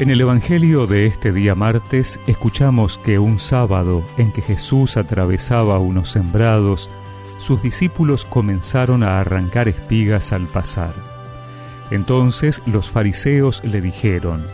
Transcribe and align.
En 0.00 0.10
el 0.10 0.20
Evangelio 0.20 0.86
de 0.86 1.06
este 1.06 1.32
día 1.32 1.56
martes 1.56 2.20
escuchamos 2.28 2.98
que 2.98 3.18
un 3.18 3.40
sábado 3.40 4.04
en 4.16 4.30
que 4.30 4.42
Jesús 4.42 4.96
atravesaba 4.96 5.80
unos 5.80 6.10
sembrados, 6.10 6.88
sus 7.40 7.62
discípulos 7.62 8.24
comenzaron 8.24 9.02
a 9.02 9.18
arrancar 9.18 9.66
espigas 9.66 10.32
al 10.32 10.46
pasar. 10.46 10.92
Entonces 11.90 12.62
los 12.64 12.92
fariseos 12.92 13.60
le 13.64 13.80
dijeron, 13.80 14.44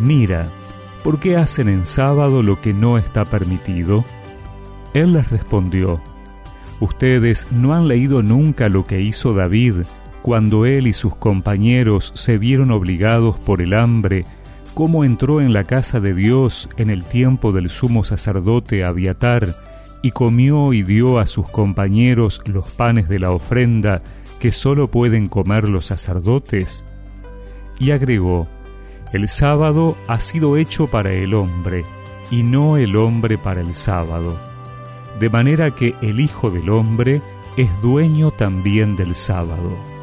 Mira, 0.00 0.48
¿por 1.04 1.20
qué 1.20 1.36
hacen 1.36 1.68
en 1.68 1.86
sábado 1.86 2.42
lo 2.42 2.60
que 2.60 2.74
no 2.74 2.98
está 2.98 3.24
permitido? 3.24 4.04
Él 4.94 5.12
les 5.12 5.30
respondió, 5.30 6.00
Ustedes 6.80 7.46
no 7.52 7.72
han 7.72 7.86
leído 7.86 8.24
nunca 8.24 8.68
lo 8.68 8.84
que 8.84 9.00
hizo 9.00 9.32
David 9.32 9.82
cuando 10.22 10.66
él 10.66 10.88
y 10.88 10.92
sus 10.92 11.14
compañeros 11.14 12.10
se 12.16 12.36
vieron 12.36 12.72
obligados 12.72 13.38
por 13.38 13.62
el 13.62 13.74
hambre 13.74 14.24
cómo 14.78 15.02
entró 15.02 15.40
en 15.40 15.52
la 15.52 15.64
casa 15.64 15.98
de 15.98 16.14
Dios 16.14 16.68
en 16.76 16.88
el 16.88 17.02
tiempo 17.02 17.50
del 17.50 17.68
sumo 17.68 18.04
sacerdote 18.04 18.84
Abiatar, 18.84 19.56
y 20.02 20.12
comió 20.12 20.72
y 20.72 20.84
dio 20.84 21.18
a 21.18 21.26
sus 21.26 21.50
compañeros 21.50 22.40
los 22.46 22.70
panes 22.70 23.08
de 23.08 23.18
la 23.18 23.32
ofrenda 23.32 24.02
que 24.38 24.52
sólo 24.52 24.86
pueden 24.86 25.26
comer 25.26 25.68
los 25.68 25.86
sacerdotes? 25.86 26.84
Y 27.80 27.90
agregó, 27.90 28.46
el 29.12 29.28
sábado 29.28 29.96
ha 30.06 30.20
sido 30.20 30.56
hecho 30.56 30.86
para 30.86 31.10
el 31.10 31.34
hombre, 31.34 31.84
y 32.30 32.44
no 32.44 32.76
el 32.76 32.94
hombre 32.94 33.36
para 33.36 33.60
el 33.60 33.74
sábado. 33.74 34.38
De 35.18 35.28
manera 35.28 35.74
que 35.74 35.96
el 36.02 36.20
Hijo 36.20 36.52
del 36.52 36.70
Hombre 36.70 37.20
es 37.56 37.68
dueño 37.82 38.30
también 38.30 38.94
del 38.94 39.16
sábado. 39.16 39.97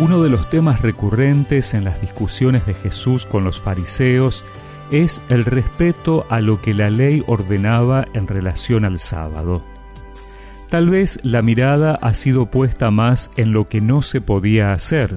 Uno 0.00 0.22
de 0.22 0.30
los 0.30 0.48
temas 0.48 0.80
recurrentes 0.80 1.74
en 1.74 1.82
las 1.82 2.00
discusiones 2.00 2.64
de 2.66 2.74
Jesús 2.74 3.26
con 3.26 3.42
los 3.42 3.60
fariseos 3.60 4.44
es 4.92 5.20
el 5.28 5.44
respeto 5.44 6.24
a 6.30 6.40
lo 6.40 6.62
que 6.62 6.72
la 6.72 6.88
ley 6.88 7.24
ordenaba 7.26 8.06
en 8.14 8.28
relación 8.28 8.84
al 8.84 9.00
sábado. 9.00 9.64
Tal 10.70 10.88
vez 10.88 11.18
la 11.24 11.42
mirada 11.42 11.98
ha 12.00 12.14
sido 12.14 12.46
puesta 12.46 12.92
más 12.92 13.32
en 13.36 13.52
lo 13.52 13.68
que 13.68 13.80
no 13.80 14.02
se 14.02 14.20
podía 14.20 14.70
hacer, 14.70 15.16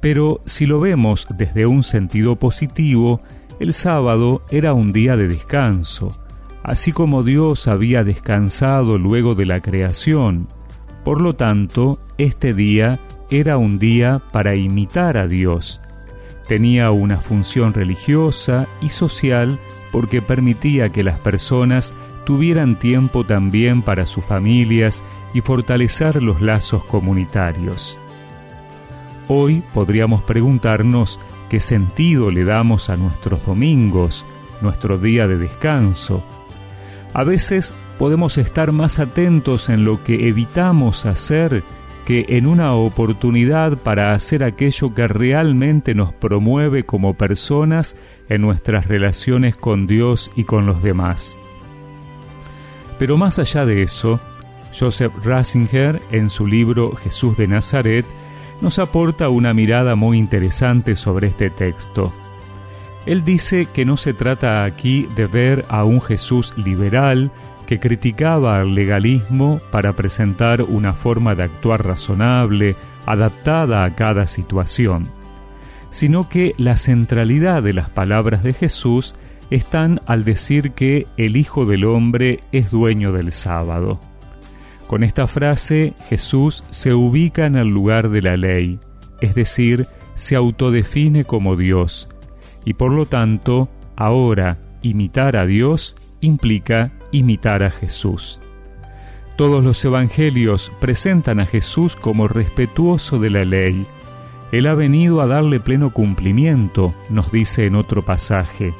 pero 0.00 0.40
si 0.46 0.64
lo 0.64 0.80
vemos 0.80 1.26
desde 1.36 1.66
un 1.66 1.82
sentido 1.82 2.36
positivo, 2.36 3.20
el 3.60 3.74
sábado 3.74 4.42
era 4.50 4.72
un 4.72 4.94
día 4.94 5.18
de 5.18 5.28
descanso, 5.28 6.18
así 6.62 6.92
como 6.92 7.24
Dios 7.24 7.68
había 7.68 8.04
descansado 8.04 8.96
luego 8.96 9.34
de 9.34 9.44
la 9.44 9.60
creación. 9.60 10.48
Por 11.04 11.20
lo 11.20 11.34
tanto, 11.34 12.00
este 12.16 12.54
día 12.54 12.98
era 13.30 13.56
un 13.56 13.78
día 13.78 14.20
para 14.32 14.54
imitar 14.54 15.16
a 15.16 15.26
Dios. 15.26 15.80
Tenía 16.48 16.90
una 16.90 17.18
función 17.18 17.72
religiosa 17.72 18.66
y 18.80 18.90
social 18.90 19.58
porque 19.90 20.22
permitía 20.22 20.88
que 20.88 21.02
las 21.02 21.18
personas 21.18 21.94
tuvieran 22.24 22.78
tiempo 22.78 23.24
también 23.24 23.82
para 23.82 24.06
sus 24.06 24.24
familias 24.24 25.02
y 25.34 25.40
fortalecer 25.40 26.22
los 26.22 26.40
lazos 26.40 26.84
comunitarios. 26.84 27.98
Hoy 29.28 29.62
podríamos 29.72 30.22
preguntarnos 30.22 31.20
qué 31.48 31.60
sentido 31.60 32.30
le 32.30 32.44
damos 32.44 32.90
a 32.90 32.96
nuestros 32.96 33.46
domingos, 33.46 34.26
nuestro 34.60 34.98
día 34.98 35.26
de 35.26 35.38
descanso. 35.38 36.24
A 37.14 37.24
veces 37.24 37.74
podemos 37.98 38.38
estar 38.38 38.72
más 38.72 38.98
atentos 38.98 39.68
en 39.68 39.84
lo 39.84 40.02
que 40.02 40.28
evitamos 40.28 41.06
hacer 41.06 41.62
en 42.20 42.46
una 42.46 42.74
oportunidad 42.74 43.78
para 43.78 44.12
hacer 44.12 44.44
aquello 44.44 44.94
que 44.94 45.08
realmente 45.08 45.94
nos 45.94 46.12
promueve 46.12 46.84
como 46.84 47.14
personas 47.14 47.96
en 48.28 48.42
nuestras 48.42 48.86
relaciones 48.86 49.56
con 49.56 49.86
Dios 49.86 50.30
y 50.36 50.44
con 50.44 50.66
los 50.66 50.82
demás. 50.82 51.38
Pero 52.98 53.16
más 53.16 53.38
allá 53.38 53.64
de 53.64 53.82
eso, 53.82 54.20
Joseph 54.78 55.12
Ratzinger, 55.24 56.00
en 56.10 56.30
su 56.30 56.46
libro 56.46 56.94
Jesús 56.96 57.36
de 57.36 57.48
Nazaret, 57.48 58.06
nos 58.60 58.78
aporta 58.78 59.28
una 59.28 59.54
mirada 59.54 59.96
muy 59.96 60.18
interesante 60.18 60.96
sobre 60.96 61.28
este 61.28 61.50
texto. 61.50 62.12
Él 63.06 63.24
dice 63.24 63.66
que 63.72 63.84
no 63.84 63.96
se 63.96 64.14
trata 64.14 64.64
aquí 64.64 65.08
de 65.16 65.26
ver 65.26 65.64
a 65.68 65.84
un 65.84 66.00
Jesús 66.00 66.54
liberal 66.56 67.32
que 67.66 67.80
criticaba 67.80 68.60
al 68.60 68.74
legalismo 68.74 69.60
para 69.70 69.92
presentar 69.92 70.62
una 70.62 70.92
forma 70.92 71.34
de 71.34 71.44
actuar 71.44 71.84
razonable, 71.84 72.76
adaptada 73.06 73.84
a 73.84 73.94
cada 73.94 74.26
situación, 74.26 75.08
sino 75.90 76.28
que 76.28 76.54
la 76.58 76.76
centralidad 76.76 77.62
de 77.62 77.72
las 77.72 77.90
palabras 77.90 78.42
de 78.42 78.52
Jesús 78.52 79.14
están 79.50 80.00
al 80.06 80.24
decir 80.24 80.72
que 80.72 81.06
el 81.16 81.36
Hijo 81.36 81.66
del 81.66 81.84
Hombre 81.84 82.40
es 82.52 82.70
dueño 82.70 83.12
del 83.12 83.32
sábado. 83.32 83.98
Con 84.86 85.02
esta 85.02 85.26
frase 85.26 85.94
Jesús 86.08 86.64
se 86.70 86.94
ubica 86.94 87.46
en 87.46 87.56
el 87.56 87.68
lugar 87.68 88.10
de 88.10 88.22
la 88.22 88.36
ley, 88.36 88.78
es 89.20 89.34
decir, 89.34 89.86
se 90.14 90.36
autodefine 90.36 91.24
como 91.24 91.56
Dios, 91.56 92.08
y 92.64 92.74
por 92.74 92.92
lo 92.92 93.06
tanto, 93.06 93.68
ahora 93.96 94.58
imitar 94.82 95.36
a 95.36 95.46
Dios 95.46 95.96
implica 96.20 96.92
imitar 97.10 97.62
a 97.62 97.70
Jesús. 97.70 98.40
Todos 99.36 99.64
los 99.64 99.84
evangelios 99.84 100.72
presentan 100.80 101.40
a 101.40 101.46
Jesús 101.46 101.96
como 101.96 102.28
respetuoso 102.28 103.18
de 103.18 103.30
la 103.30 103.44
ley. 103.44 103.86
Él 104.52 104.66
ha 104.66 104.74
venido 104.74 105.20
a 105.20 105.26
darle 105.26 105.58
pleno 105.58 105.92
cumplimiento, 105.92 106.94
nos 107.08 107.32
dice 107.32 107.66
en 107.66 107.74
otro 107.74 108.02
pasaje. 108.02 108.74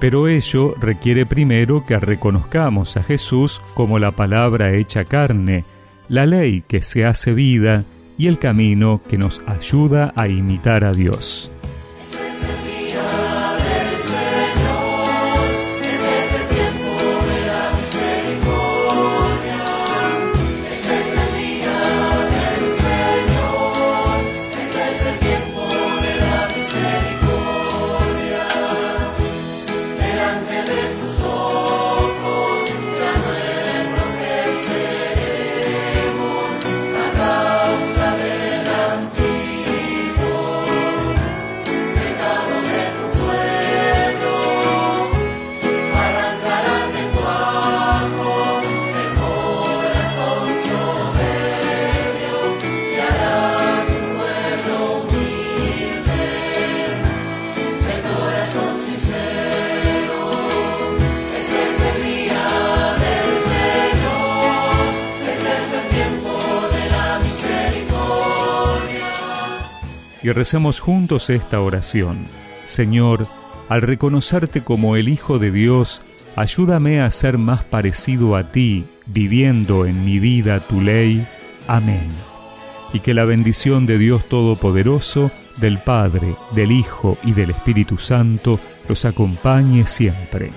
Pero 0.00 0.28
ello 0.28 0.74
requiere 0.80 1.26
primero 1.26 1.84
que 1.84 1.98
reconozcamos 1.98 2.96
a 2.96 3.02
Jesús 3.02 3.60
como 3.74 3.98
la 3.98 4.10
palabra 4.10 4.74
hecha 4.74 5.04
carne, 5.04 5.64
la 6.08 6.26
ley 6.26 6.62
que 6.66 6.82
se 6.82 7.04
hace 7.04 7.32
vida 7.32 7.84
y 8.18 8.28
el 8.28 8.38
camino 8.38 9.00
que 9.08 9.18
nos 9.18 9.42
ayuda 9.46 10.12
a 10.16 10.28
imitar 10.28 10.84
a 10.84 10.92
Dios. 10.92 11.50
Recemos 70.32 70.80
juntos 70.80 71.30
esta 71.30 71.60
oración. 71.60 72.18
Señor, 72.64 73.26
al 73.68 73.82
reconocerte 73.82 74.62
como 74.62 74.96
el 74.96 75.08
Hijo 75.08 75.38
de 75.38 75.50
Dios, 75.50 76.02
ayúdame 76.36 77.00
a 77.00 77.10
ser 77.10 77.38
más 77.38 77.64
parecido 77.64 78.36
a 78.36 78.52
ti, 78.52 78.84
viviendo 79.06 79.86
en 79.86 80.04
mi 80.04 80.18
vida 80.18 80.60
tu 80.60 80.80
ley. 80.80 81.26
Amén. 81.66 82.08
Y 82.92 83.00
que 83.00 83.14
la 83.14 83.24
bendición 83.24 83.86
de 83.86 83.98
Dios 83.98 84.28
Todopoderoso, 84.28 85.30
del 85.56 85.78
Padre, 85.78 86.36
del 86.52 86.72
Hijo 86.72 87.18
y 87.24 87.32
del 87.32 87.50
Espíritu 87.50 87.98
Santo 87.98 88.60
los 88.88 89.04
acompañe 89.04 89.86
siempre. 89.86 90.50